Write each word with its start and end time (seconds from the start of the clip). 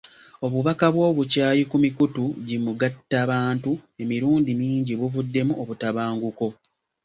Obubaka 0.45 0.85
bw'obukyayi 0.93 1.63
ku 1.69 1.77
mikutu 1.85 2.23
gi 2.47 2.57
mugattabantu 2.65 3.71
emirundi 4.01 4.51
mingi 4.61 4.93
buvuddemu 4.99 5.53
obutabanguko. 5.61 6.47